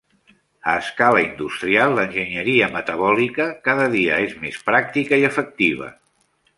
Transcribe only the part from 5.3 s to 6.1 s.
efectiva.